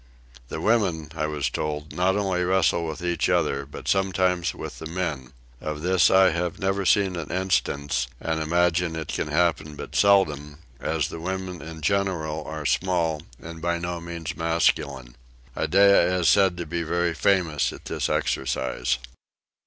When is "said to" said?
16.29-16.65